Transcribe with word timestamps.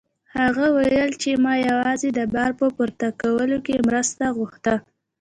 هغه 0.37 0.65
وویل 0.75 1.11
چې 1.21 1.29
ما 1.43 1.53
یوازې 1.69 2.09
د 2.13 2.19
بار 2.33 2.51
په 2.59 2.67
پورته 2.75 3.07
کولو 3.21 3.57
کې 3.65 3.85
مرسته 3.87 4.23
غوښته. 4.37 4.75